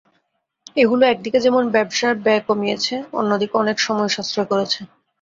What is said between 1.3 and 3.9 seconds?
যেমন ব্যবসার ব্যয় কমিয়েছে, অন্যদিকে অনেক